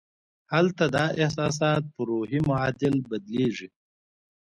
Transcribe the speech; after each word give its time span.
هلته 0.53 0.83
دا 0.95 1.05
احساسات 1.21 1.83
پر 1.93 2.01
روحي 2.11 2.39
معادل 2.49 2.95
بدلېږي 3.09 3.67